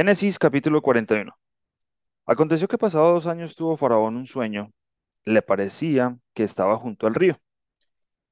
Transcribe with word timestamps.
Génesis 0.00 0.38
capítulo 0.38 0.80
41. 0.80 1.30
Aconteció 2.24 2.66
que 2.68 2.78
pasados 2.78 3.12
dos 3.12 3.26
años 3.30 3.54
tuvo 3.54 3.76
Faraón 3.76 4.16
un 4.16 4.26
sueño. 4.26 4.72
Le 5.26 5.42
parecía 5.42 6.16
que 6.32 6.42
estaba 6.42 6.78
junto 6.78 7.06
al 7.06 7.14
río, 7.14 7.38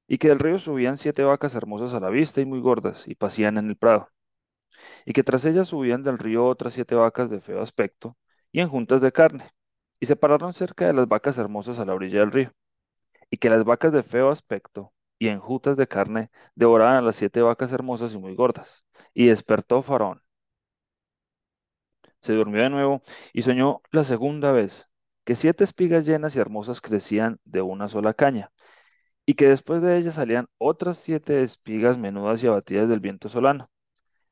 y 0.07 0.17
que 0.17 0.29
del 0.29 0.39
río 0.39 0.57
subían 0.57 0.97
siete 0.97 1.23
vacas 1.23 1.53
hermosas 1.53 1.93
a 1.93 1.99
la 1.99 2.09
vista 2.09 2.41
y 2.41 2.45
muy 2.45 2.59
gordas, 2.59 3.07
y 3.07 3.13
pasían 3.13 3.59
en 3.59 3.69
el 3.69 3.77
prado, 3.77 4.09
y 5.05 5.13
que 5.13 5.21
tras 5.21 5.45
ellas 5.45 5.67
subían 5.67 6.01
del 6.01 6.17
río 6.17 6.47
otras 6.47 6.73
siete 6.73 6.95
vacas 6.95 7.29
de 7.29 7.39
feo 7.39 7.61
aspecto, 7.61 8.17
y 8.51 8.61
en 8.61 8.69
juntas 8.69 8.99
de 9.01 9.11
carne, 9.11 9.51
y 9.99 10.07
se 10.07 10.15
pararon 10.15 10.53
cerca 10.53 10.87
de 10.87 10.93
las 10.93 11.07
vacas 11.07 11.37
hermosas 11.37 11.77
a 11.77 11.85
la 11.85 11.93
orilla 11.93 12.21
del 12.21 12.31
río, 12.31 12.51
y 13.29 13.37
que 13.37 13.51
las 13.51 13.63
vacas 13.63 13.93
de 13.93 14.01
feo 14.01 14.31
aspecto 14.31 14.91
y 15.19 15.27
en 15.27 15.39
juntas 15.39 15.77
de 15.77 15.87
carne 15.87 16.31
devoraban 16.55 16.95
a 16.95 17.01
las 17.01 17.15
siete 17.15 17.43
vacas 17.43 17.71
hermosas 17.73 18.15
y 18.15 18.17
muy 18.17 18.33
gordas. 18.33 18.83
Y 19.13 19.27
despertó 19.27 19.83
Faraón 19.83 20.23
Se 22.21 22.33
durmió 22.33 22.61
de 22.63 22.69
nuevo 22.69 23.01
y 23.33 23.41
soñó 23.43 23.81
la 23.91 24.03
segunda 24.03 24.51
vez 24.51 24.89
que 25.25 25.35
siete 25.35 25.63
espigas 25.63 26.05
llenas 26.05 26.35
y 26.35 26.39
hermosas 26.39 26.81
crecían 26.81 27.39
de 27.45 27.61
una 27.61 27.87
sola 27.87 28.13
caña, 28.15 28.51
y 29.25 29.35
que 29.35 29.49
después 29.49 29.81
de 29.81 29.97
ellas 29.97 30.15
salían 30.15 30.47
otras 30.57 30.97
siete 30.97 31.43
espigas 31.43 31.97
menudas 31.99 32.43
y 32.43 32.47
abatidas 32.47 32.89
del 32.89 32.99
viento 32.99 33.29
solano. 33.29 33.69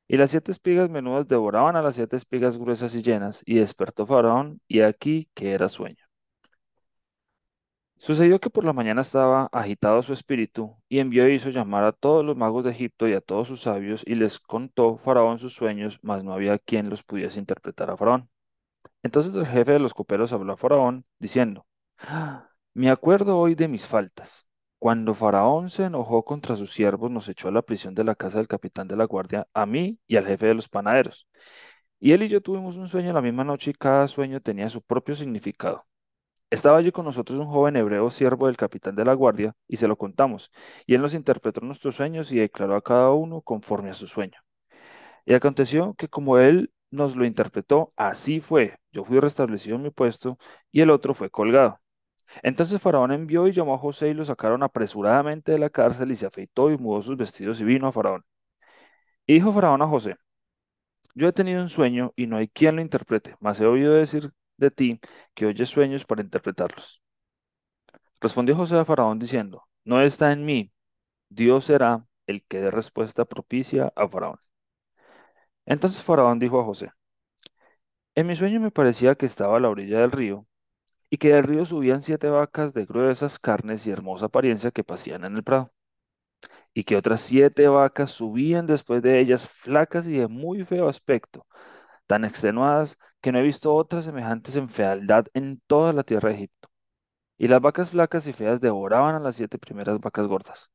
Y 0.08 0.18
las 0.18 0.32
siete 0.32 0.52
espigas 0.52 0.90
menudas 0.90 1.27
devoraban 1.27 1.76
a 1.76 1.84
las 1.84 1.96
siete 1.96 2.18
espigas 2.18 2.58
gruesas 2.58 2.96
y 2.96 3.04
llenas, 3.04 3.44
y 3.46 3.55
despertó 3.58 4.08
Faraón, 4.08 4.62
y 4.68 4.82
aquí 4.82 5.30
que 5.35 5.52
era 5.54 5.70
sueño. 5.70 6.06
Sucedió 7.99 8.39
que 8.39 8.49
por 8.49 8.63
la 8.65 8.73
mañana 8.73 9.01
estaba 9.01 9.49
agitado 9.51 10.01
su 10.01 10.13
espíritu, 10.13 10.75
y 10.87 10.99
envió 10.99 11.25
e 11.25 11.33
hizo 11.33 11.49
llamar 11.49 11.83
a 11.83 11.91
todos 11.91 12.23
los 12.25 12.37
magos 12.37 12.63
de 12.63 12.71
Egipto 12.71 13.07
y 13.07 13.13
a 13.13 13.21
todos 13.21 13.47
sus 13.47 13.61
sabios, 13.61 14.03
y 14.05 14.15
les 14.15 14.39
contó 14.39 14.97
Faraón 14.97 15.39
sus 15.39 15.53
sueños, 15.53 15.99
mas 16.01 16.23
no 16.23 16.33
había 16.33 16.57
quien 16.59 16.89
los 16.89 17.03
pudiese 17.03 17.39
interpretar 17.39 17.89
a 17.91 17.97
Faraón. 17.97 18.29
Entonces 19.03 19.35
el 19.35 19.47
jefe 19.47 19.73
de 19.73 19.79
los 19.79 19.93
coperos 19.93 20.34
habló 20.34 20.54
a 20.54 20.57
Faraón, 20.57 21.05
diciendo, 21.20 21.65
"Ah, 21.99 22.49
Me 22.73 22.89
acuerdo 22.91 23.39
hoy 23.39 23.55
de 23.55 23.67
mis 23.67 23.85
faltas. 23.87 24.48
Cuando 24.79 25.13
Faraón 25.15 25.70
se 25.71 25.85
enojó 25.85 26.23
contra 26.26 26.55
sus 26.55 26.71
siervos, 26.73 27.11
nos 27.11 27.29
echó 27.29 27.48
a 27.49 27.51
la 27.51 27.63
prisión 27.63 27.95
de 27.95 28.04
la 28.04 28.15
casa 28.15 28.37
del 28.39 28.48
capitán 28.48 28.87
de 28.87 28.95
la 28.95 29.05
guardia, 29.05 29.48
a 29.54 29.65
mí 29.65 29.99
y 30.07 30.15
al 30.17 30.27
jefe 30.27 30.48
de 30.48 30.54
los 30.55 30.70
panaderos. 30.70 31.27
Y 31.99 32.13
él 32.13 32.23
y 32.23 32.29
yo 32.29 32.41
tuvimos 32.41 32.77
un 32.77 32.87
sueño 32.89 33.13
la 33.13 33.21
misma 33.21 33.43
noche 33.43 33.71
y 33.71 33.73
cada 33.76 34.07
sueño 34.07 34.41
tenía 34.41 34.70
su 34.70 34.82
propio 34.82 35.15
significado. 35.15 35.85
Estaba 36.49 36.77
allí 36.77 36.91
con 36.91 37.05
nosotros 37.05 37.40
un 37.40 37.48
joven 37.48 37.76
hebreo, 37.76 38.09
siervo 38.09 38.48
del 38.48 38.55
capitán 38.57 38.95
de 38.95 39.03
la 39.05 39.13
guardia, 39.13 39.53
y 39.67 39.77
se 39.77 39.87
lo 39.87 39.98
contamos. 39.98 40.51
Y 40.85 40.95
él 40.95 41.01
nos 41.01 41.13
interpretó 41.13 41.62
nuestros 41.62 41.95
sueños 41.95 42.31
y 42.31 42.37
declaró 42.37 42.76
a 42.76 42.81
cada 42.81 43.12
uno 43.12 43.41
conforme 43.41 43.89
a 43.89 43.93
su 43.93 44.07
sueño. 44.07 44.39
Y 45.26 45.34
aconteció 45.34 45.93
que 45.95 46.07
como 46.09 46.37
él 46.39 46.71
nos 46.91 47.15
lo 47.15 47.26
interpretó, 47.26 47.93
así 47.98 48.39
fue. 48.41 48.77
Yo 48.91 49.04
fui 49.05 49.20
restablecido 49.20 49.76
en 49.77 49.84
mi 49.84 49.89
puesto 49.91 50.37
y 50.71 50.81
el 50.81 50.89
otro 50.91 51.13
fue 51.13 51.29
colgado. 51.29 51.79
Entonces 52.43 52.82
Faraón 52.82 53.11
envió 53.11 53.48
y 53.48 53.54
llamó 53.54 53.76
a 53.76 53.79
José 53.79 54.09
y 54.09 54.13
lo 54.13 54.26
sacaron 54.26 54.63
apresuradamente 54.63 55.51
de 55.54 55.59
la 55.59 55.70
cárcel 55.70 56.11
y 56.11 56.15
se 56.15 56.27
afeitó 56.27 56.71
y 56.71 56.77
mudó 56.77 57.01
sus 57.01 57.17
vestidos 57.17 57.59
y 57.61 57.65
vino 57.65 57.87
a 57.87 57.91
Faraón. 57.91 58.26
Y 59.27 59.34
dijo 59.35 59.54
Faraón 59.54 59.82
a 59.82 59.87
José, 59.87 60.15
yo 61.15 61.27
he 61.27 61.34
tenido 61.34 61.61
un 61.61 61.70
sueño 61.70 62.13
y 62.15 62.27
no 62.27 62.37
hay 62.37 62.48
quien 62.48 62.76
lo 62.77 62.82
interprete, 62.82 63.35
mas 63.39 63.59
he 63.59 63.65
oído 63.65 63.93
decir 63.93 64.31
de 64.58 64.72
ti 64.72 65.00
que 65.34 65.46
oyes 65.46 65.69
sueños 65.69 66.06
para 66.06 66.22
interpretarlos. 66.22 67.02
Respondió 68.22 68.56
José 68.56 68.75
a 68.78 68.86
Faraón 68.86 69.19
diciendo, 69.19 69.68
no 69.86 70.02
está 70.02 70.31
en 70.31 70.46
mí, 70.46 70.72
Dios 71.30 71.66
será 71.66 72.06
el 72.28 72.44
que 72.44 72.62
dé 72.62 72.72
respuesta 72.72 73.25
propicia 73.25 73.91
a 73.96 74.08
Faraón. 74.08 74.38
Entonces 75.66 76.02
Faraón 76.02 76.40
dijo 76.40 76.59
a 76.59 76.66
José, 76.66 76.91
en 78.16 78.28
mi 78.28 78.35
sueño 78.35 78.59
me 78.59 78.72
parecía 78.72 79.16
que 79.16 79.25
estaba 79.25 79.58
a 79.58 79.59
la 79.59 79.69
orilla 79.69 80.00
del 80.00 80.12
río 80.12 80.46
y 81.09 81.18
que 81.18 81.34
del 81.34 81.44
río 81.44 81.66
subían 81.66 82.02
siete 82.02 82.30
vacas 82.30 82.74
de 82.74 82.85
gruesas 82.85 83.40
carnes 83.40 83.88
y 83.88 83.91
hermosa 83.91 84.28
apariencia 84.28 84.72
que 84.72 84.84
pasían 84.84 85.25
en 85.25 85.35
el 85.38 85.44
prado, 85.44 85.72
y 86.73 86.84
que 86.84 86.96
otras 86.96 87.22
siete 87.22 87.67
vacas 87.67 88.12
subían 88.12 88.67
después 88.67 89.01
de 89.01 89.19
ellas 89.19 89.47
flacas 89.47 90.07
y 90.07 90.13
de 90.17 90.28
muy 90.28 90.66
feo 90.66 90.88
aspecto, 90.90 91.46
tan 92.07 92.25
extenuadas 92.25 92.97
que 93.22 93.31
no 93.31 93.40
he 93.40 93.44
visto 93.44 93.75
otras 93.75 94.06
semejantes 94.06 94.56
en 94.56 94.69
fealdad 94.69 95.28
en 95.34 95.62
toda 95.68 95.94
la 95.94 96.03
tierra 96.03 96.29
de 96.29 96.35
Egipto. 96.35 96.69
Y 97.38 97.47
las 97.47 97.62
vacas 97.62 97.91
flacas 97.91 98.28
y 98.28 98.34
feas 98.34 98.62
devoraban 98.62 99.16
a 99.16 99.19
las 99.19 99.35
siete 99.35 99.59
primeras 99.59 100.00
vacas 100.00 100.28
gordas. 100.28 100.72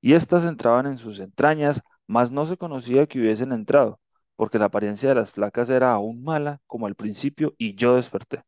Y 0.00 0.14
éstas 0.14 0.44
entraban 0.44 0.86
en 0.86 0.98
sus 0.98 1.20
entrañas, 1.20 1.82
mas 2.06 2.30
no 2.32 2.46
se 2.46 2.56
conocía 2.56 3.06
que 3.06 3.20
hubiesen 3.20 3.52
entrado, 3.52 4.00
porque 4.36 4.58
la 4.58 4.66
apariencia 4.66 5.08
de 5.10 5.16
las 5.16 5.32
flacas 5.32 5.70
era 5.70 5.92
aún 5.92 6.22
mala 6.24 6.60
como 6.66 6.86
al 6.86 6.94
principio, 6.96 7.54
y 7.58 7.74
yo 7.76 7.96
desperté. 7.96 8.42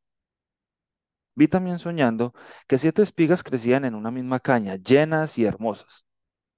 Vi 1.35 1.49
también 1.49 1.79
soñando 1.81 2.35
que 2.69 2.79
siete 2.79 3.03
espigas 3.03 3.43
crecían 3.43 3.85
en 3.85 3.95
una 3.97 4.11
misma 4.13 4.41
caña, 4.41 4.77
llenas 4.77 5.39
y 5.39 5.45
hermosas, 5.45 6.05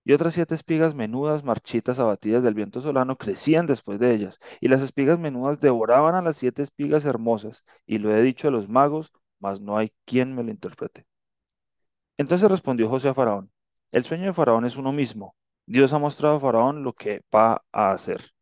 y 0.05 0.13
otras 0.13 0.35
siete 0.35 0.55
espigas 0.55 0.95
menudas, 0.95 1.45
marchitas, 1.45 1.99
abatidas 1.99 2.43
del 2.43 2.55
viento 2.55 2.81
solano, 2.81 3.17
crecían 3.17 3.67
después 3.67 3.99
de 4.01 4.15
ellas, 4.15 4.39
y 4.61 4.69
las 4.69 4.83
espigas 4.83 5.19
menudas 5.19 5.61
devoraban 5.61 6.15
a 6.15 6.23
las 6.23 6.37
siete 6.37 6.63
espigas 6.63 7.05
hermosas, 7.05 7.65
y 7.87 7.99
lo 7.99 8.15
he 8.15 8.23
dicho 8.23 8.49
a 8.49 8.51
los 8.51 8.69
magos, 8.69 9.13
mas 9.39 9.61
no 9.61 9.77
hay 9.77 9.93
quien 10.05 10.35
me 10.35 10.43
lo 10.43 10.51
interprete. 10.51 11.07
Entonces 12.17 12.51
respondió 12.51 12.89
José 12.89 13.09
a 13.09 13.15
Faraón, 13.15 13.51
el 13.91 14.05
sueño 14.05 14.27
de 14.27 14.33
Faraón 14.33 14.65
es 14.65 14.77
uno 14.77 14.93
mismo. 14.93 15.37
Dios 15.67 15.93
ha 15.93 15.99
mostrado 15.99 16.37
a 16.37 16.41
Faraón 16.41 16.83
lo 16.83 16.95
que 16.95 17.23
va 17.35 17.63
a 17.73 17.93
hacer. 17.93 18.33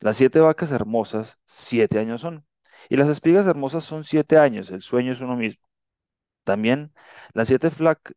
Las 0.00 0.18
siete 0.18 0.38
vacas 0.40 0.70
hermosas, 0.70 1.38
siete 1.46 1.98
años 1.98 2.20
son, 2.20 2.44
y 2.90 2.96
las 2.96 3.08
espigas 3.08 3.46
hermosas 3.46 3.84
son 3.84 4.04
siete 4.04 4.36
años, 4.36 4.70
el 4.70 4.82
sueño 4.82 5.12
es 5.12 5.20
uno 5.22 5.36
mismo. 5.36 5.62
También 6.44 6.92
las 7.34 7.48
siete 7.48 7.70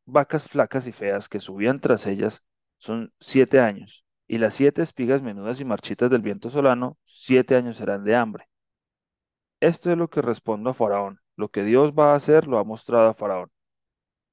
vacas 0.06 0.47
flacas 0.47 0.88
y 0.88 0.91
feas 0.91 1.30
que 1.30 1.40
subían 1.40 1.80
tras 1.80 2.08
ellas 2.08 2.44
son 2.78 3.13
siete 3.19 3.59
años, 3.59 4.06
y 4.28 4.38
las 4.40 4.53
siete 4.53 4.81
espigas 4.81 5.22
menudas 5.22 5.59
y 5.62 5.66
marchitas 5.66 6.09
del 6.09 6.22
viento 6.22 6.50
solano, 6.50 6.97
siete 7.06 7.56
años 7.56 7.78
serán 7.78 8.03
de 8.03 8.16
hambre. 8.16 8.47
Esto 9.59 9.91
es 9.91 9.97
lo 9.97 10.09
que 10.09 10.22
respondo 10.22 10.69
a 10.69 10.74
Faraón. 10.74 11.19
Lo 11.38 11.50
que 11.50 11.64
Dios 11.64 11.94
va 11.94 12.14
a 12.14 12.16
hacer 12.16 12.47
lo 12.47 12.59
ha 12.59 12.64
mostrado 12.64 13.09
a 13.09 13.14
Faraón. 13.14 13.52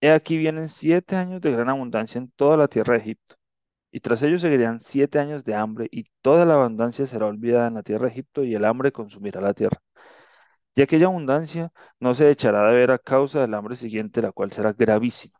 He 0.00 0.10
aquí 0.10 0.36
vienen 0.36 0.68
siete 0.68 1.16
años 1.16 1.40
de 1.40 1.52
gran 1.52 1.68
abundancia 1.68 2.18
en 2.18 2.30
toda 2.32 2.56
la 2.56 2.68
tierra 2.68 2.94
de 2.94 3.00
Egipto, 3.00 3.36
y 3.92 4.00
tras 4.00 4.22
ellos 4.22 4.40
seguirían 4.42 4.80
siete 4.80 5.18
años 5.18 5.44
de 5.44 5.54
hambre, 5.54 5.88
y 5.90 6.04
toda 6.22 6.44
la 6.44 6.54
abundancia 6.54 7.06
será 7.06 7.26
olvidada 7.26 7.68
en 7.68 7.74
la 7.74 7.82
tierra 7.82 8.06
de 8.06 8.12
Egipto, 8.12 8.44
y 8.44 8.54
el 8.54 8.64
hambre 8.64 8.92
consumirá 8.92 9.40
la 9.40 9.54
tierra. 9.54 9.80
Y 10.74 10.82
aquella 10.82 11.06
abundancia 11.06 11.72
no 12.00 12.14
se 12.14 12.30
echará 12.30 12.68
de 12.68 12.74
ver 12.76 12.90
a 12.90 12.98
causa 12.98 13.40
del 13.40 13.54
hambre 13.54 13.76
siguiente, 13.76 14.22
la 14.22 14.32
cual 14.32 14.52
será 14.52 14.72
gravísima. 14.72 15.38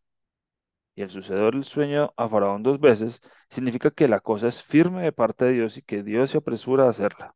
Y 0.95 1.03
el 1.03 1.11
suceder 1.11 1.55
el 1.55 1.65
sueño 1.65 2.13
a 2.17 2.29
Faraón 2.29 2.63
dos 2.63 2.81
veces 2.81 3.21
significa 3.49 3.91
que 3.91 4.09
la 4.09 4.21
cosa 4.21 4.49
es 4.49 4.63
firme 4.63 5.03
de 5.03 5.13
parte 5.13 5.45
de 5.47 5.53
Dios 5.53 5.77
y 5.77 5.83
que 5.83 6.03
Dios 6.03 6.31
se 6.31 6.39
apresura 6.39 6.85
a 6.85 6.91
hacerla. 6.91 7.35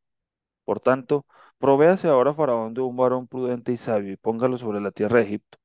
Por 0.65 0.79
tanto, 0.81 1.25
provéase 1.59 2.07
ahora 2.09 2.33
Faraón 2.33 2.73
de 2.73 2.81
un 2.81 2.97
varón 2.97 3.27
prudente 3.27 3.71
y 3.73 3.77
sabio 3.77 4.13
y 4.13 4.17
póngalo 4.17 4.57
sobre 4.57 4.81
la 4.81 4.91
tierra 4.91 5.19
de 5.19 5.25
Egipto. 5.25 5.57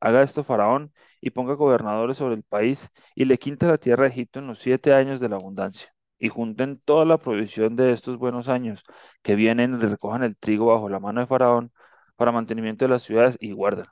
Haga 0.00 0.22
esto 0.22 0.44
Faraón 0.44 0.92
y 1.20 1.30
ponga 1.30 1.54
gobernadores 1.54 2.18
sobre 2.18 2.36
el 2.36 2.44
país 2.44 2.90
y 3.14 3.26
le 3.26 3.38
quinte 3.38 3.66
la 3.66 3.78
tierra 3.78 4.04
de 4.04 4.10
Egipto 4.10 4.40
en 4.40 4.48
los 4.48 4.60
siete 4.60 4.94
años 4.94 5.20
de 5.20 5.28
la 5.30 5.36
abundancia. 5.36 5.94
Y 6.20 6.28
junten 6.28 6.80
toda 6.84 7.04
la 7.04 7.18
provisión 7.18 7.76
de 7.76 7.92
estos 7.92 8.18
buenos 8.18 8.48
años 8.48 8.84
que 9.22 9.34
vienen 9.34 9.74
y 9.74 9.78
recojan 9.78 10.22
el 10.22 10.36
trigo 10.36 10.66
bajo 10.66 10.88
la 10.88 11.00
mano 11.00 11.20
de 11.20 11.26
Faraón 11.26 11.72
para 12.16 12.32
mantenimiento 12.32 12.84
de 12.84 12.90
las 12.90 13.02
ciudades 13.02 13.36
y 13.40 13.52
guarden. 13.52 13.86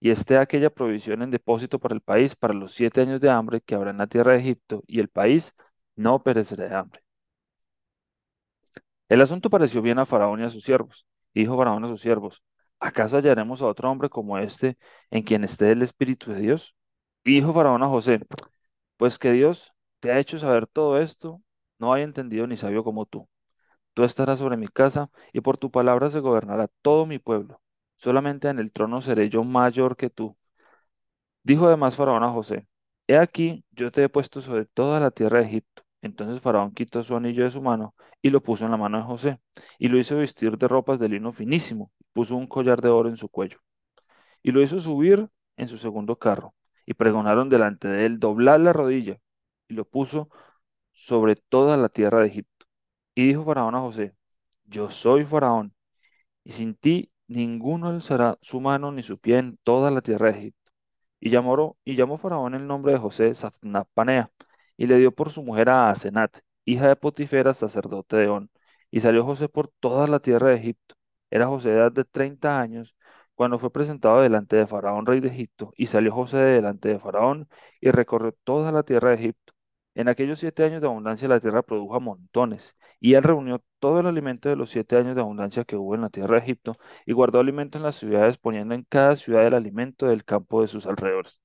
Y 0.00 0.10
esté 0.10 0.38
aquella 0.38 0.70
provisión 0.70 1.22
en 1.22 1.30
depósito 1.32 1.78
para 1.80 1.94
el 1.94 2.02
país 2.02 2.36
para 2.36 2.54
los 2.54 2.72
siete 2.74 3.00
años 3.00 3.20
de 3.20 3.30
hambre 3.30 3.60
que 3.62 3.74
habrá 3.74 3.90
en 3.90 3.98
la 3.98 4.06
tierra 4.06 4.32
de 4.32 4.38
Egipto, 4.40 4.84
y 4.86 5.00
el 5.00 5.08
país 5.08 5.54
no 5.96 6.22
perecerá 6.22 6.68
de 6.68 6.74
hambre. 6.76 7.02
El 9.08 9.20
asunto 9.22 9.50
pareció 9.50 9.82
bien 9.82 9.98
a 9.98 10.06
Faraón 10.06 10.40
y 10.40 10.44
a 10.44 10.50
sus 10.50 10.64
siervos. 10.64 11.06
Dijo 11.34 11.56
Faraón 11.56 11.84
a 11.84 11.88
sus 11.88 12.00
siervos, 12.00 12.42
¿acaso 12.78 13.16
hallaremos 13.16 13.62
a 13.62 13.66
otro 13.66 13.90
hombre 13.90 14.08
como 14.08 14.38
este 14.38 14.76
en 15.10 15.22
quien 15.22 15.44
esté 15.44 15.70
el 15.72 15.82
Espíritu 15.82 16.32
de 16.32 16.40
Dios? 16.40 16.74
Y 17.24 17.34
dijo 17.36 17.52
Faraón 17.54 17.82
a 17.82 17.88
José, 17.88 18.20
pues 18.96 19.18
que 19.18 19.32
Dios 19.32 19.72
te 20.00 20.12
ha 20.12 20.18
hecho 20.18 20.38
saber 20.38 20.66
todo 20.66 20.98
esto, 21.00 21.42
no 21.78 21.92
hay 21.92 22.02
entendido 22.02 22.46
ni 22.46 22.56
sabio 22.56 22.84
como 22.84 23.06
tú. 23.06 23.28
Tú 23.94 24.04
estarás 24.04 24.38
sobre 24.40 24.56
mi 24.56 24.68
casa 24.68 25.10
y 25.32 25.40
por 25.40 25.58
tu 25.58 25.70
palabra 25.70 26.10
se 26.10 26.20
gobernará 26.20 26.68
todo 26.82 27.06
mi 27.06 27.18
pueblo. 27.18 27.60
Solamente 27.96 28.48
en 28.48 28.58
el 28.58 28.72
trono 28.72 29.00
seré 29.00 29.28
yo 29.30 29.44
mayor 29.44 29.96
que 29.96 30.10
tú. 30.10 30.36
Dijo 31.42 31.66
además 31.66 31.96
Faraón 31.96 32.22
a 32.24 32.30
José, 32.30 32.66
He 33.06 33.18
aquí, 33.18 33.64
yo 33.70 33.90
te 33.92 34.02
he 34.02 34.08
puesto 34.08 34.40
sobre 34.40 34.64
toda 34.66 34.98
la 35.00 35.10
tierra 35.10 35.38
de 35.38 35.44
Egipto. 35.46 35.82
Entonces 36.02 36.40
Faraón 36.40 36.72
quitó 36.74 37.02
su 37.02 37.16
anillo 37.16 37.44
de 37.44 37.50
su 37.50 37.60
mano 37.62 37.94
y 38.22 38.30
lo 38.30 38.42
puso 38.42 38.64
en 38.64 38.70
la 38.70 38.76
mano 38.78 38.98
de 38.98 39.04
José, 39.04 39.40
y 39.78 39.88
lo 39.88 39.98
hizo 39.98 40.16
vestir 40.16 40.56
de 40.56 40.66
ropas 40.66 40.98
de 40.98 41.10
lino 41.10 41.32
finísimo, 41.32 41.92
y 42.00 42.04
puso 42.14 42.36
un 42.36 42.46
collar 42.46 42.80
de 42.80 42.88
oro 42.88 43.10
en 43.10 43.18
su 43.18 43.28
cuello, 43.28 43.58
y 44.42 44.52
lo 44.52 44.62
hizo 44.62 44.80
subir 44.80 45.28
en 45.56 45.68
su 45.68 45.78
segundo 45.78 46.16
carro, 46.18 46.54
y 46.86 46.94
pregonaron 46.94 47.50
delante 47.50 47.88
de 47.88 48.06
él 48.06 48.20
doblar 48.20 48.60
la 48.60 48.72
rodilla, 48.72 49.18
y 49.68 49.74
lo 49.74 49.84
puso 49.84 50.30
sobre 50.94 51.36
toda 51.36 51.76
la 51.76 51.90
tierra 51.90 52.20
de 52.20 52.28
Egipto. 52.28 52.66
Y 53.14 53.28
dijo 53.28 53.44
Faraón 53.44 53.74
a 53.76 53.80
José, 53.80 54.14
yo 54.66 54.90
soy 54.90 55.24
Faraón, 55.24 55.74
y 56.44 56.52
sin 56.52 56.74
ti 56.76 57.10
ninguno 57.28 57.88
alzará 57.88 58.38
su 58.42 58.60
mano 58.60 58.92
ni 58.92 59.02
su 59.02 59.18
pie 59.18 59.38
en 59.38 59.58
toda 59.64 59.90
la 59.90 60.02
tierra 60.02 60.32
de 60.32 60.38
Egipto. 60.38 60.72
Y 61.20 61.30
llamó, 61.30 61.78
y 61.84 61.96
llamó 61.96 62.18
Faraón 62.18 62.54
el 62.54 62.66
nombre 62.66 62.92
de 62.92 62.98
José 62.98 63.34
Safnapanea, 63.34 64.30
y 64.76 64.86
le 64.86 64.98
dio 64.98 65.12
por 65.14 65.30
su 65.30 65.42
mujer 65.42 65.70
a 65.70 65.90
Asenat, 65.90 66.38
hija 66.64 66.88
de 66.88 66.96
Potifera, 66.96 67.54
sacerdote 67.54 68.16
de 68.16 68.28
On. 68.28 68.50
Y 68.90 69.00
salió 69.00 69.24
José 69.24 69.48
por 69.48 69.68
toda 69.80 70.06
la 70.06 70.20
tierra 70.20 70.50
de 70.50 70.56
Egipto. 70.56 70.94
Era 71.30 71.46
José 71.46 71.70
de 71.70 71.76
edad 71.78 71.92
de 71.92 72.04
30 72.04 72.60
años, 72.60 72.96
cuando 73.34 73.58
fue 73.58 73.72
presentado 73.72 74.20
delante 74.22 74.56
de 74.56 74.66
Faraón, 74.66 75.06
rey 75.06 75.20
de 75.20 75.28
Egipto, 75.28 75.72
y 75.76 75.86
salió 75.86 76.12
José 76.12 76.36
de 76.38 76.54
delante 76.54 76.88
de 76.90 76.98
Faraón, 77.00 77.48
y 77.80 77.90
recorrió 77.90 78.32
toda 78.44 78.70
la 78.72 78.82
tierra 78.84 79.10
de 79.10 79.16
Egipto. 79.16 79.53
En 79.94 80.08
aquellos 80.08 80.40
siete 80.40 80.64
años 80.64 80.80
de 80.80 80.88
abundancia 80.88 81.28
la 81.28 81.40
tierra 81.40 81.62
produjo 81.62 82.00
montones, 82.00 82.76
y 83.00 83.14
él 83.14 83.22
reunió 83.22 83.62
todo 83.78 84.00
el 84.00 84.06
alimento 84.06 84.48
de 84.48 84.56
los 84.56 84.70
siete 84.70 84.96
años 84.96 85.14
de 85.14 85.20
abundancia 85.20 85.64
que 85.64 85.76
hubo 85.76 85.94
en 85.94 86.00
la 86.02 86.10
tierra 86.10 86.36
de 86.36 86.42
Egipto, 86.42 86.76
y 87.06 87.12
guardó 87.12 87.38
alimento 87.40 87.78
en 87.78 87.84
las 87.84 87.96
ciudades, 87.96 88.38
poniendo 88.38 88.74
en 88.74 88.82
cada 88.88 89.14
ciudad 89.16 89.46
el 89.46 89.54
alimento 89.54 90.06
del 90.06 90.24
campo 90.24 90.62
de 90.62 90.68
sus 90.68 90.86
alrededores. 90.86 91.40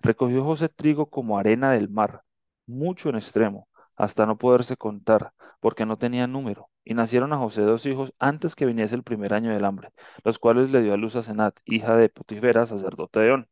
Recogió 0.00 0.44
José 0.44 0.68
trigo 0.68 1.10
como 1.10 1.38
arena 1.38 1.72
del 1.72 1.88
mar, 1.90 2.22
mucho 2.66 3.10
en 3.10 3.16
extremo, 3.16 3.68
hasta 3.96 4.26
no 4.26 4.38
poderse 4.38 4.76
contar, 4.76 5.32
porque 5.60 5.86
no 5.86 5.98
tenía 5.98 6.26
número. 6.26 6.70
Y 6.84 6.94
nacieron 6.94 7.32
a 7.32 7.38
José 7.38 7.62
dos 7.62 7.86
hijos 7.86 8.12
antes 8.18 8.54
que 8.54 8.66
viniese 8.66 8.94
el 8.94 9.02
primer 9.02 9.34
año 9.34 9.52
del 9.52 9.64
hambre, 9.64 9.90
los 10.22 10.38
cuales 10.38 10.70
le 10.72 10.82
dio 10.82 10.94
a 10.94 10.96
luz 10.96 11.16
a 11.16 11.22
Senat, 11.22 11.58
hija 11.64 11.96
de 11.96 12.08
Potifera, 12.08 12.66
sacerdote 12.66 13.20
de 13.20 13.32
On. 13.32 13.48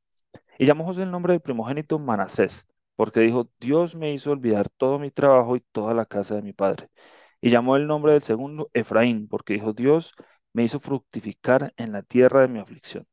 Y 0.59 0.67
llamó 0.67 0.85
José 0.85 1.03
el 1.03 1.11
nombre 1.11 1.33
del 1.33 1.41
primogénito 1.41 1.99
Manasés, 1.99 2.69
porque 3.03 3.19
dijo, 3.19 3.51
Dios 3.59 3.97
me 3.97 4.13
hizo 4.15 4.31
olvidar 4.31 4.69
todo 4.71 5.01
mi 5.01 5.11
trabajo 5.11 5.57
y 5.57 5.61
toda 5.73 5.93
la 5.93 6.07
casa 6.07 6.37
de 6.37 6.43
mi 6.43 6.53
padre. 6.53 6.89
Y 7.41 7.51
llamó 7.51 7.75
el 7.77 7.89
nombre 7.89 8.13
del 8.13 8.23
segundo 8.23 8.71
Efraín, 8.75 9.27
porque 9.27 9.55
dijo, 9.55 9.73
Dios 9.73 10.15
me 10.53 10.63
hizo 10.63 10.79
fructificar 10.79 11.75
en 11.77 11.91
la 11.91 12.03
tierra 12.03 12.43
de 12.43 12.49
mi 12.49 12.61
aflicción. 12.61 13.05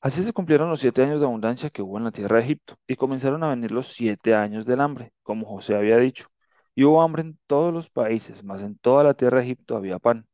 Así 0.00 0.22
se 0.22 0.32
cumplieron 0.32 0.70
los 0.70 0.78
siete 0.78 1.02
años 1.02 1.18
de 1.18 1.26
abundancia 1.26 1.70
que 1.70 1.82
hubo 1.82 1.98
en 1.98 2.04
la 2.04 2.12
tierra 2.12 2.36
de 2.36 2.44
Egipto, 2.44 2.76
y 2.86 2.94
comenzaron 2.94 3.42
a 3.42 3.48
venir 3.48 3.72
los 3.72 3.88
siete 3.88 4.36
años 4.36 4.64
del 4.66 4.80
hambre, 4.82 5.12
como 5.24 5.44
José 5.44 5.74
había 5.74 5.96
dicho. 5.96 6.28
Y 6.76 6.84
hubo 6.84 7.02
hambre 7.02 7.22
en 7.22 7.40
todos 7.48 7.74
los 7.74 7.90
países, 7.90 8.44
mas 8.44 8.62
en 8.62 8.78
toda 8.78 9.02
la 9.02 9.14
tierra 9.14 9.38
de 9.38 9.46
Egipto 9.46 9.76
había 9.76 9.98
pan. 9.98 10.28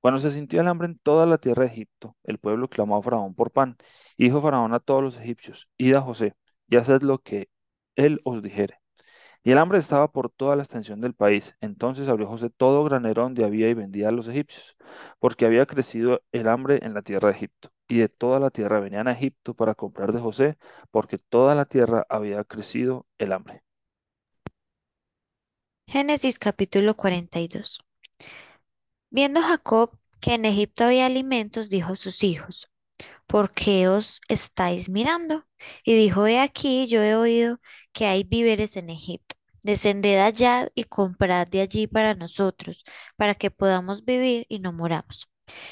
Cuando 0.00 0.18
se 0.18 0.30
sintió 0.30 0.62
el 0.62 0.68
hambre 0.68 0.88
en 0.88 0.98
toda 0.98 1.26
la 1.26 1.36
tierra 1.36 1.64
de 1.64 1.70
Egipto, 1.72 2.16
el 2.24 2.38
pueblo 2.38 2.68
clamó 2.68 2.96
a 2.96 3.02
Faraón 3.02 3.34
por 3.34 3.50
pan, 3.50 3.76
y 4.16 4.24
dijo 4.24 4.40
Faraón 4.40 4.72
a 4.72 4.80
todos 4.80 5.02
los 5.02 5.18
egipcios, 5.18 5.68
id 5.76 5.94
a 5.96 6.00
José, 6.00 6.34
y 6.70 6.76
haced 6.76 7.02
lo 7.02 7.18
que 7.18 7.50
él 7.96 8.20
os 8.24 8.42
dijere. 8.42 8.80
Y 9.42 9.52
el 9.52 9.58
hambre 9.58 9.78
estaba 9.78 10.12
por 10.12 10.30
toda 10.30 10.56
la 10.56 10.62
extensión 10.62 11.00
del 11.00 11.14
país. 11.14 11.56
Entonces 11.60 12.08
abrió 12.08 12.26
José 12.28 12.50
todo 12.50 12.84
granero 12.84 13.22
donde 13.22 13.44
había 13.44 13.68
y 13.68 13.74
vendía 13.74 14.08
a 14.08 14.12
los 14.12 14.28
egipcios, 14.28 14.76
porque 15.18 15.46
había 15.46 15.66
crecido 15.66 16.22
el 16.32 16.48
hambre 16.48 16.80
en 16.82 16.94
la 16.94 17.02
tierra 17.02 17.30
de 17.30 17.36
Egipto. 17.36 17.70
Y 17.88 17.98
de 17.98 18.08
toda 18.08 18.38
la 18.38 18.50
tierra 18.50 18.80
venían 18.80 19.08
a 19.08 19.12
Egipto 19.12 19.54
para 19.54 19.74
comprar 19.74 20.12
de 20.12 20.20
José, 20.20 20.58
porque 20.90 21.18
toda 21.18 21.54
la 21.54 21.64
tierra 21.64 22.06
había 22.08 22.44
crecido 22.44 23.06
el 23.18 23.32
hambre. 23.32 23.62
Génesis 25.86 26.38
capítulo 26.38 26.94
42. 26.94 27.80
Viendo 29.10 29.42
Jacob 29.42 29.98
que 30.20 30.34
en 30.34 30.44
Egipto 30.44 30.84
había 30.84 31.06
alimentos, 31.06 31.70
dijo 31.70 31.92
a 31.92 31.96
sus 31.96 32.22
hijos, 32.22 32.69
¿por 33.30 33.52
qué 33.52 33.88
os 33.88 34.20
estáis 34.28 34.88
mirando? 34.88 35.46
Y 35.84 35.94
dijo, 35.94 36.26
he 36.26 36.40
aquí, 36.40 36.86
yo 36.88 37.02
he 37.02 37.14
oído 37.14 37.60
que 37.92 38.06
hay 38.06 38.24
víveres 38.24 38.76
en 38.76 38.90
Egipto. 38.90 39.36
Descended 39.62 40.18
allá 40.20 40.68
y 40.74 40.84
comprad 40.84 41.46
de 41.46 41.60
allí 41.60 41.86
para 41.86 42.14
nosotros, 42.14 42.84
para 43.16 43.34
que 43.34 43.50
podamos 43.50 44.04
vivir 44.04 44.46
y 44.48 44.58
no 44.58 44.72
moramos. 44.72 45.28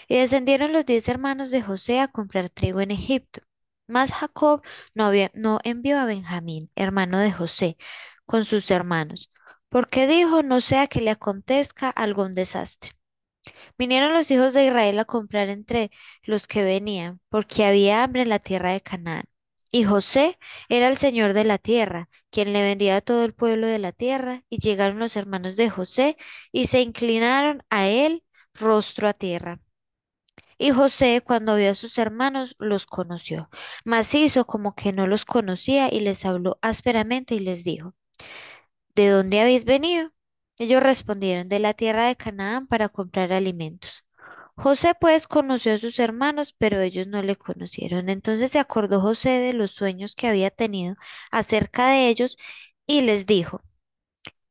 Y 0.09 0.17
descendieron 0.19 0.73
los 0.73 0.87
diez 0.87 1.09
hermanos 1.09 1.51
de 1.51 1.63
José 1.63 2.01
a 2.01 2.09
comprar 2.09 2.49
trigo 2.51 2.81
en 2.81 2.91
Egipto. 2.93 3.41
Mas 3.89 4.13
Jacob 4.13 4.63
no, 4.95 5.11
no 5.35 5.59
envió 5.65 5.99
a 5.99 6.05
Benjamín, 6.07 6.71
hermano 6.77 7.19
de 7.19 7.33
José, 7.33 7.77
con 8.27 8.45
sus 8.45 8.71
hermanos, 8.71 9.33
porque 9.69 10.07
dijo, 10.07 10.43
no 10.43 10.61
sea 10.61 10.87
que 10.89 11.01
le 11.01 11.11
acontezca 11.11 11.91
algún 11.91 12.35
desastre. 12.35 12.98
Vinieron 13.79 14.13
los 14.13 14.31
hijos 14.31 14.53
de 14.53 14.67
Israel 14.67 14.99
a 14.99 15.05
comprar 15.07 15.49
entre 15.49 15.91
los 16.23 16.47
que 16.47 16.63
venían, 16.63 17.21
porque 17.31 17.65
había 17.65 18.03
hambre 18.03 18.23
en 18.23 18.29
la 18.31 18.39
tierra 18.41 18.73
de 18.73 18.83
Canaán. 18.83 19.25
Y 19.71 19.85
José 19.85 20.39
era 20.69 20.89
el 20.89 20.97
señor 20.99 21.33
de 21.35 21.45
la 21.45 21.59
tierra, 21.59 22.09
quien 22.31 22.53
le 22.53 22.63
vendía 22.63 22.97
a 22.97 23.01
todo 23.01 23.25
el 23.25 23.35
pueblo 23.35 23.67
de 23.67 23.79
la 23.79 23.93
tierra, 23.93 24.45
y 24.51 24.59
llegaron 24.59 24.99
los 24.99 25.17
hermanos 25.17 25.57
de 25.57 25.71
José 25.71 26.17
y 26.53 26.67
se 26.67 26.81
inclinaron 26.83 27.63
a 27.71 27.89
él 27.89 28.25
rostro 28.55 29.09
a 29.09 29.15
tierra. 29.15 29.61
Y 30.59 30.71
José, 30.73 31.23
cuando 31.25 31.57
vio 31.57 31.71
a 31.71 31.75
sus 31.75 31.99
hermanos, 31.99 32.55
los 32.59 32.87
conoció, 32.87 33.49
mas 33.85 34.15
hizo 34.15 34.47
como 34.47 34.75
que 34.75 34.93
no 34.93 35.07
los 35.07 35.25
conocía 35.25 35.93
y 35.93 36.01
les 36.01 36.25
habló 36.25 36.59
ásperamente 36.63 37.35
y 37.35 37.41
les 37.41 37.65
dijo, 37.65 37.95
¿De 38.95 39.09
dónde 39.09 39.41
habéis 39.41 39.65
venido? 39.65 40.13
Ellos 40.59 40.83
respondieron, 40.83 41.49
de 41.49 41.59
la 41.59 41.75
tierra 41.75 42.07
de 42.09 42.17
Canaán 42.17 42.67
para 42.67 42.89
comprar 42.89 43.33
alimentos. 43.33 44.05
José 44.57 44.95
pues 45.01 45.27
conoció 45.29 45.75
a 45.75 45.79
sus 45.79 45.99
hermanos, 46.01 46.55
pero 46.59 46.81
ellos 46.81 47.07
no 47.07 47.23
le 47.23 47.37
conocieron. 47.37 48.09
Entonces 48.11 48.53
se 48.53 48.59
acordó 48.59 49.01
José 49.01 49.31
de 49.41 49.53
los 49.55 49.71
sueños 49.73 50.15
que 50.17 50.29
había 50.29 50.51
tenido 50.51 50.97
acerca 51.31 51.89
de 51.91 52.09
ellos 52.09 52.37
y 52.87 53.03
les 53.03 53.27
dijo, 53.27 53.63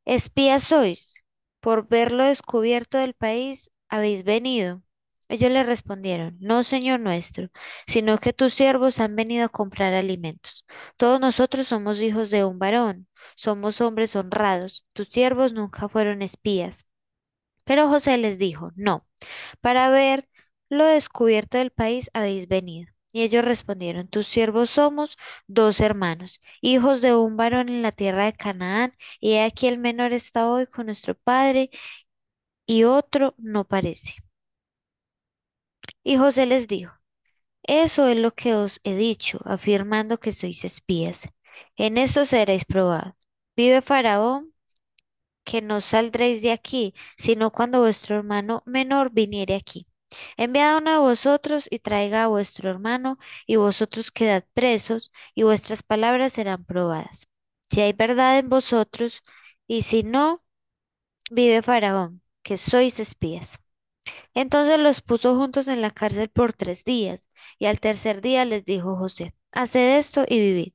Espías 0.06 0.63
sois, 0.63 1.13
por 1.59 1.88
verlo 1.88 2.24
descubierto 2.24 2.98
del 2.98 3.13
país 3.13 3.69
habéis 3.89 4.24
venido. 4.24 4.81
Ellos 5.29 5.51
le 5.51 5.63
respondieron, 5.63 6.38
No, 6.39 6.63
Señor 6.63 7.00
nuestro, 7.00 7.50
sino 7.88 8.18
que 8.19 8.33
tus 8.33 8.53
siervos 8.53 9.00
han 9.00 9.15
venido 9.15 9.45
a 9.45 9.50
comprar 9.50 9.94
alimentos. 9.94 10.65
Todos 10.97 11.19
nosotros 11.19 11.68
somos 11.68 12.01
hijos 12.01 12.29
de 12.29 12.45
un 12.45 12.59
varón, 12.59 13.07
somos 13.35 13.81
hombres 13.81 14.15
honrados, 14.15 14.85
tus 14.94 15.07
siervos 15.09 15.53
nunca 15.53 15.89
fueron 15.89 16.21
espías. 16.21 16.85
Pero 17.65 17.88
José 17.88 18.18
les 18.18 18.38
dijo, 18.39 18.71
No, 18.75 19.07
para 19.62 19.89
ver 19.89 20.29
lo 20.69 20.85
descubierto 20.85 21.57
del 21.59 21.71
país 21.71 22.09
habéis 22.13 22.47
venido. 22.47 22.91
Y 23.12 23.23
ellos 23.23 23.45
respondieron, 23.45 24.07
tus 24.09 24.27
siervos 24.27 24.69
somos 24.71 25.18
dos 25.47 25.80
hermanos, 25.81 26.41
hijos 26.62 27.01
de 27.01 27.15
un 27.15 27.38
varón 27.38 27.69
en 27.69 27.81
la 27.81 27.91
tierra 27.91 28.25
de 28.25 28.33
Canaán, 28.33 28.95
y 29.19 29.38
aquí 29.38 29.68
el 29.68 29.80
menor 29.80 30.13
está 30.13 30.50
hoy 30.51 30.68
con 30.68 30.88
nuestro 30.88 31.15
padre, 31.15 31.71
y 32.68 32.83
otro 32.85 33.35
no 33.39 33.65
parece. 33.68 34.13
Y 36.07 36.16
José 36.16 36.45
les 36.45 36.69
dijo, 36.69 36.94
eso 37.64 38.07
es 38.07 38.18
lo 38.18 38.31
que 38.31 38.56
os 38.56 38.80
he 38.85 38.95
dicho, 38.95 39.40
afirmando 39.44 40.21
que 40.21 40.31
sois 40.31 40.64
espías. 40.64 41.28
En 41.76 41.97
esto 41.97 42.23
seréis 42.23 42.64
probados. 42.64 43.14
Vive 43.57 43.81
Faraón, 43.81 44.54
que 45.44 45.61
no 45.61 45.81
saldréis 45.81 46.42
de 46.42 46.54
aquí, 46.54 46.94
sino 47.18 47.52
cuando 47.52 47.81
vuestro 47.81 48.16
hermano 48.16 48.64
menor 48.66 49.11
viniere 49.11 49.56
aquí. 49.56 49.87
Enviad 50.37 50.78
uno 50.78 50.92
de 50.92 50.99
vosotros 50.99 51.68
y 51.69 51.80
traiga 51.80 52.23
a 52.23 52.28
vuestro 52.28 52.69
hermano, 52.69 53.19
y 53.45 53.57
vosotros 53.57 54.09
quedad 54.11 54.45
presos, 54.54 55.11
y 55.35 55.44
vuestras 55.44 55.83
palabras 55.83 56.31
serán 56.31 56.64
probadas. 56.64 57.28
Si 57.69 57.81
hay 57.81 57.92
verdad 57.92 58.40
en 58.40 58.47
vosotros, 58.47 59.23
y 59.68 59.81
si 59.81 60.04
no, 60.04 60.42
vive 61.31 61.61
Faraón, 61.61 62.21
que 62.44 62.57
sois 62.57 62.97
espías. 62.99 63.59
Entonces 64.33 64.80
los 64.80 65.02
puso 65.02 65.35
juntos 65.35 65.68
en 65.68 65.81
la 65.81 65.92
cárcel 65.92 66.30
por 66.30 66.54
tres 66.54 66.83
días, 66.83 67.30
y 67.59 67.66
al 67.68 67.80
tercer 67.80 68.21
día 68.21 68.45
les 68.45 68.66
dijo 68.66 68.95
José, 68.97 69.33
Haced 69.52 69.97
esto 69.99 70.26
y 70.28 70.40
vivid. 70.40 70.73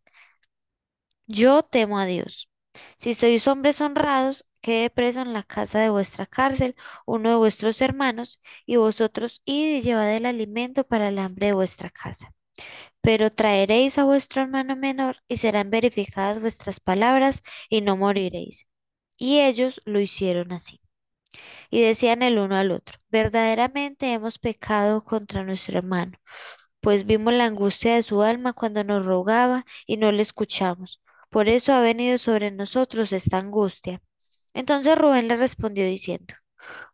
Yo 1.27 1.63
temo 1.65 1.99
a 1.99 2.07
Dios. 2.07 2.49
Si 2.97 3.15
sois 3.15 3.47
hombres 3.49 3.81
honrados, 3.81 4.47
quede 4.61 4.89
preso 4.91 5.21
en 5.23 5.33
la 5.33 5.43
casa 5.43 5.79
de 5.81 5.91
vuestra 5.91 6.27
cárcel 6.27 6.77
uno 7.07 7.31
de 7.31 7.37
vuestros 7.37 7.81
hermanos, 7.81 8.41
y 8.67 8.77
vosotros 8.77 9.43
id 9.45 9.79
y 9.79 9.83
llevad 9.83 10.15
el 10.15 10.27
alimento 10.27 10.85
para 10.85 11.09
el 11.09 11.19
hambre 11.19 11.49
de 11.49 11.53
vuestra 11.55 11.91
casa. 11.91 12.33
Pero 13.01 13.31
traeréis 13.31 13.99
a 13.99 14.05
vuestro 14.05 14.43
hermano 14.43 14.77
menor, 14.77 15.19
y 15.29 15.39
serán 15.39 15.71
verificadas 15.71 16.41
vuestras 16.41 16.81
palabras, 16.81 17.43
y 17.69 17.81
no 17.83 17.97
moriréis. 17.97 18.67
Y 19.17 19.41
ellos 19.41 19.81
lo 19.85 20.01
hicieron 20.01 20.53
así. 20.53 20.81
Y 21.71 21.83
decían 21.83 22.23
el 22.23 22.39
uno 22.39 22.57
al 22.57 22.71
otro, 22.71 22.99
verdaderamente 23.11 24.13
hemos 24.13 24.39
pecado 24.39 25.05
contra 25.05 25.45
nuestro 25.45 25.79
hermano, 25.79 26.19
pues 26.81 27.07
vimos 27.07 27.35
la 27.35 27.47
angustia 27.47 27.95
de 27.95 28.03
su 28.03 28.23
alma 28.23 28.53
cuando 28.53 28.85
nos 28.85 29.07
rogaba 29.07 29.65
y 29.87 29.97
no 29.97 30.13
le 30.13 30.23
escuchamos. 30.23 31.01
Por 31.31 31.49
eso 31.49 31.73
ha 31.73 31.81
venido 31.81 32.19
sobre 32.19 32.51
nosotros 32.51 33.13
esta 33.13 33.39
angustia. 33.39 34.03
Entonces 34.55 34.99
Rubén 34.99 35.29
le 35.29 35.37
respondió 35.37 35.87
diciendo, 35.87 36.35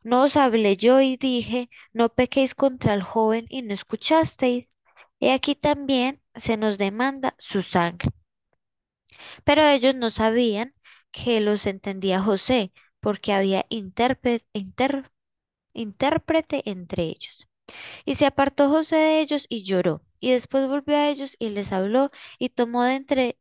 ¿no 0.02 0.25
os 0.25 0.37
hablé 0.37 0.76
yo 0.76 1.00
y 1.00 1.16
dije, 1.16 1.71
no 1.92 2.09
pequéis 2.11 2.54
contra 2.54 2.95
el 2.95 3.02
joven 3.02 3.47
y 3.49 3.62
no 3.62 3.75
escuchasteis? 3.75 4.68
Y 5.18 5.30
aquí 5.30 5.54
también 5.54 6.23
se 6.37 6.57
nos 6.57 6.78
demanda 6.78 7.35
su 7.38 7.62
sangre. 7.62 8.11
Pero 9.45 9.64
ellos 9.64 9.95
no 9.95 10.11
sabían 10.11 10.75
que 11.11 11.40
los 11.40 11.66
entendía 11.66 12.23
José, 12.23 12.73
porque 13.00 13.33
había 13.33 13.67
intérprete, 13.71 14.45
intérprete 15.73 16.62
entre 16.71 17.05
ellos. 17.05 17.49
Y 18.05 18.17
se 18.17 18.26
apartó 18.26 18.69
José 18.71 18.97
de 18.97 19.21
ellos 19.21 19.47
y 19.49 19.62
lloró. 19.64 20.02
Y 20.21 20.33
después 20.33 20.69
volvió 20.69 20.97
a 20.97 21.09
ellos 21.09 21.37
y 21.38 21.50
les 21.50 21.73
habló 21.73 22.11
y 22.38 22.50
tomó 22.50 22.85
de 22.85 22.95
entre 22.97 23.38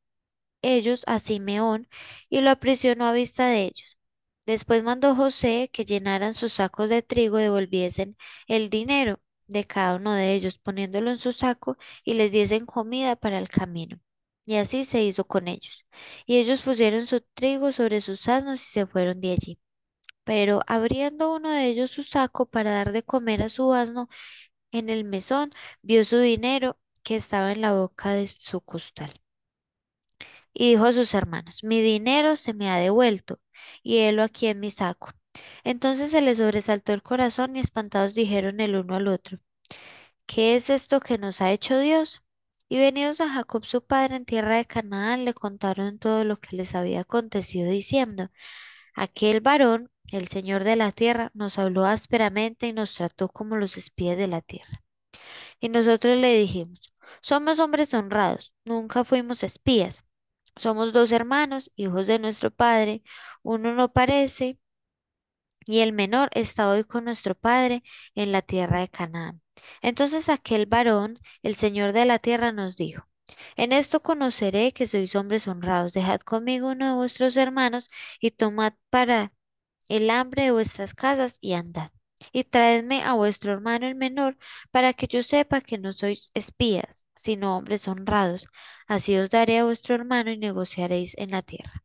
ellos 0.62 1.04
a 1.08 1.20
Simeón 1.20 1.88
y 2.30 2.42
lo 2.42 2.52
aprisionó 2.52 3.08
a 3.08 3.14
vista 3.14 3.48
de 3.48 3.66
ellos. 3.66 3.98
Después 4.46 4.84
mandó 4.84 5.16
José 5.16 5.70
que 5.74 5.86
llenaran 5.86 6.34
sus 6.34 6.54
sacos 6.54 6.90
de 6.90 7.02
trigo 7.04 7.40
y 7.40 7.44
devolviesen 7.44 8.18
el 8.48 8.70
dinero 8.70 9.20
de 9.48 9.66
cada 9.66 9.96
uno 9.98 10.14
de 10.14 10.34
ellos, 10.36 10.58
poniéndolo 10.60 11.12
en 11.12 11.20
su 11.20 11.34
saco 11.34 11.78
y 12.04 12.14
les 12.16 12.32
diesen 12.32 12.66
comida 12.66 13.16
para 13.16 13.40
el 13.40 13.50
camino. 13.50 14.00
Y 14.48 14.56
así 14.58 14.84
se 14.86 15.04
hizo 15.04 15.26
con 15.28 15.48
ellos. 15.48 15.86
Y 16.26 16.38
ellos 16.40 16.62
pusieron 16.64 17.06
su 17.06 17.22
trigo 17.22 17.72
sobre 17.72 18.02
sus 18.02 18.28
asnos 18.28 18.62
y 18.64 18.66
se 18.66 18.88
fueron 18.88 19.22
de 19.22 19.34
allí. 19.34 19.60
Pero 20.26 20.62
abriendo 20.68 21.34
uno 21.36 21.52
de 21.52 21.68
ellos 21.68 21.92
su 21.92 22.04
saco 22.04 22.46
para 22.48 22.72
dar 22.72 22.92
de 22.94 23.04
comer 23.04 23.44
a 23.44 23.50
su 23.50 23.74
asno 23.74 24.10
en 24.72 24.90
el 24.90 25.04
mesón, 25.06 25.54
vio 25.84 26.06
su 26.06 26.20
dinero 26.20 26.80
que 27.04 27.16
estaba 27.18 27.52
en 27.54 27.62
la 27.62 27.74
boca 27.74 28.14
de 28.14 28.28
su 28.28 28.62
costal. 28.62 29.14
Y 30.54 30.72
dijo 30.72 30.84
a 30.86 30.92
sus 30.92 31.14
hermanos, 31.14 31.64
mi 31.64 31.82
dinero 31.82 32.36
se 32.36 32.54
me 32.54 32.70
ha 32.70 32.78
devuelto, 32.78 33.40
y 33.84 34.00
helo 34.00 34.24
aquí 34.24 34.48
en 34.48 34.60
mi 34.60 34.72
saco. 34.72 35.12
Entonces 35.64 36.12
se 36.12 36.22
les 36.22 36.38
sobresaltó 36.40 36.92
el 36.94 37.02
corazón 37.04 37.56
y 37.56 37.60
espantados 37.60 38.14
dijeron 38.14 38.60
el 38.60 38.76
uno 38.76 38.96
al 38.96 39.08
otro, 39.08 39.40
¿qué 40.28 40.56
es 40.58 40.70
esto 40.72 41.02
que 41.02 41.18
nos 41.20 41.42
ha 41.42 41.52
hecho 41.54 41.80
Dios? 41.80 42.24
Y 42.70 42.78
venidos 42.78 43.22
a 43.22 43.30
Jacob 43.30 43.66
su 43.66 43.84
padre 43.86 44.16
en 44.16 44.26
tierra 44.26 44.58
de 44.58 44.66
Canaán, 44.66 45.26
le 45.26 45.34
contaron 45.34 46.00
todo 46.00 46.24
lo 46.26 46.38
que 46.40 46.56
les 46.56 46.76
había 46.76 47.02
acontecido, 47.02 47.70
diciendo, 47.70 48.30
aquel 48.96 49.42
varón, 49.42 49.92
el 50.12 50.28
Señor 50.28 50.64
de 50.64 50.76
la 50.78 50.92
tierra, 50.92 51.32
nos 51.34 51.60
habló 51.60 51.86
ásperamente 51.86 52.68
y 52.68 52.74
nos 52.74 52.94
trató 52.96 53.30
como 53.30 53.58
los 53.58 53.78
espías 53.78 54.18
de 54.18 54.28
la 54.28 54.42
tierra. 54.42 54.84
Y 55.60 55.70
nosotros 55.70 56.18
le 56.18 56.38
dijimos, 56.40 56.94
somos 57.22 57.60
hombres 57.60 57.94
honrados, 57.94 58.54
nunca 58.66 59.04
fuimos 59.04 59.44
espías. 59.44 60.06
Somos 60.58 60.94
dos 60.94 61.12
hermanos, 61.12 61.72
hijos 61.76 62.08
de 62.08 62.20
nuestro 62.20 62.52
padre. 62.52 63.04
Uno 63.44 63.74
no 63.74 63.94
parece 63.94 64.60
y 65.66 65.80
el 65.82 65.94
menor 65.94 66.30
está 66.34 66.70
hoy 66.70 66.84
con 66.84 67.06
nuestro 67.06 67.36
padre 67.36 67.84
en 68.16 68.32
la 68.32 68.42
tierra 68.42 68.80
de 68.80 68.90
Canaán. 68.90 69.42
Entonces 69.82 70.30
aquel 70.30 70.66
varón, 70.66 71.20
el 71.44 71.56
Señor 71.56 71.94
de 71.94 72.06
la 72.06 72.20
tierra, 72.20 72.52
nos 72.52 72.78
dijo, 72.78 73.08
en 73.56 73.74
esto 73.74 74.02
conoceré 74.02 74.72
que 74.72 74.88
sois 74.88 75.16
hombres 75.16 75.48
honrados. 75.48 75.94
Dejad 75.94 76.22
conmigo 76.22 76.70
uno 76.70 76.88
de 76.88 76.96
vuestros 76.96 77.36
hermanos 77.38 77.90
y 78.20 78.32
tomad 78.32 78.74
para 78.90 79.34
el 79.90 80.10
hambre 80.10 80.44
de 80.46 80.52
vuestras 80.52 80.94
casas 80.94 81.38
y 81.42 81.54
andad. 81.54 81.92
Y 82.32 82.46
traedme 82.46 83.04
a 83.04 83.14
vuestro 83.14 83.52
hermano 83.54 83.88
el 83.88 83.96
menor, 83.96 84.38
para 84.72 84.94
que 84.94 85.08
yo 85.08 85.24
sepa 85.24 85.62
que 85.62 85.78
no 85.78 85.94
sois 85.94 86.32
espías, 86.34 87.06
sino 87.16 87.56
hombres 87.58 87.88
honrados. 87.88 88.48
Así 88.88 89.18
os 89.18 89.30
daré 89.30 89.60
a 89.60 89.66
vuestro 89.66 89.96
hermano 89.96 90.32
y 90.32 90.38
negociaréis 90.38 91.16
en 91.18 91.32
la 91.32 91.42
tierra. 91.42 91.84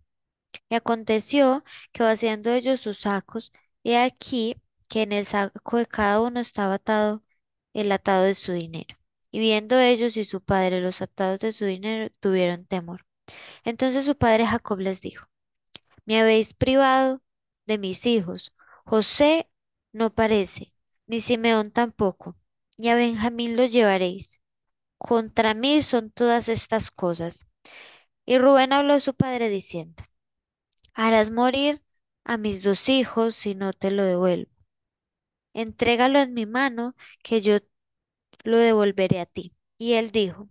Y 0.69 0.75
aconteció 0.75 1.65
que 1.93 2.03
vaciando 2.03 2.51
ellos 2.53 2.81
sus 2.81 3.01
sacos, 3.01 3.53
he 3.85 3.99
aquí 3.99 4.57
que 4.89 5.03
en 5.03 5.13
el 5.13 5.27
saco 5.27 5.79
de 5.79 5.87
cada 5.87 6.21
uno 6.21 6.41
estaba 6.41 6.75
atado 6.75 7.23
el 7.73 7.93
atado 7.93 8.25
de 8.25 8.35
su 8.35 8.53
dinero. 8.53 8.97
Y 9.31 9.41
viendo 9.41 9.79
ellos 9.79 10.17
y 10.17 10.25
su 10.25 10.43
padre 10.43 10.81
los 10.81 11.03
atados 11.03 11.41
de 11.41 11.53
su 11.53 11.65
dinero, 11.65 12.13
tuvieron 12.21 12.67
temor. 12.67 13.07
Entonces 13.65 14.05
su 14.05 14.17
padre 14.17 14.47
Jacob 14.47 14.79
les 14.81 15.01
dijo, 15.01 15.27
me 16.05 16.21
habéis 16.21 16.55
privado 16.55 17.23
de 17.67 17.79
mis 17.79 18.07
hijos. 18.07 18.53
José 18.85 19.49
no 19.93 20.15
parece, 20.15 20.75
ni 21.07 21.21
Simeón 21.21 21.71
tampoco, 21.71 22.37
y 22.77 22.89
a 22.89 22.95
Benjamín 22.95 23.57
lo 23.57 23.65
llevaréis. 23.67 24.41
Contra 24.99 25.55
mí 25.55 25.83
son 25.83 26.11
todas 26.11 26.49
estas 26.49 26.91
cosas. 26.91 27.47
Y 28.25 28.39
Rubén 28.39 28.73
habló 28.73 28.95
a 28.95 29.01
su 29.01 29.15
padre 29.15 29.49
diciendo, 29.49 30.03
harás 30.95 31.31
morir 31.31 31.83
a 32.25 32.37
mis 32.37 32.63
dos 32.63 32.89
hijos 32.89 33.35
si 33.35 33.55
no 33.55 33.73
te 33.73 33.91
lo 33.91 34.05
devuelvo. 34.05 34.52
Entrégalo 35.55 36.19
en 36.21 36.35
mi 36.35 36.47
mano, 36.47 36.95
que 37.23 37.41
yo 37.43 37.59
lo 38.45 38.59
devolveré 38.59 39.21
a 39.21 39.27
ti. 39.27 39.55
Y 39.79 39.95
él 39.95 40.11
dijo, 40.13 40.49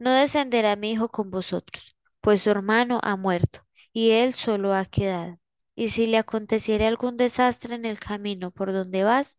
no 0.00 0.12
descenderá 0.12 0.76
mi 0.76 0.92
hijo 0.92 1.08
con 1.10 1.30
vosotros, 1.30 1.96
pues 2.20 2.42
su 2.42 2.50
hermano 2.50 3.00
ha 3.02 3.16
muerto, 3.16 3.60
y 3.92 4.10
él 4.12 4.34
solo 4.34 4.74
ha 4.74 4.84
quedado. 4.86 5.38
Y 5.76 5.90
si 5.90 6.06
le 6.08 6.18
aconteciere 6.18 6.86
algún 6.86 7.16
desastre 7.16 7.74
en 7.76 7.84
el 7.84 7.98
camino 8.00 8.50
por 8.50 8.72
donde 8.72 9.04
vas, 9.04 9.36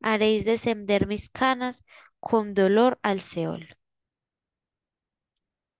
haréis 0.00 0.44
descender 0.44 1.06
mis 1.06 1.30
canas 1.30 1.84
con 2.20 2.54
dolor 2.54 2.98
al 3.02 3.20
Seol. 3.20 3.68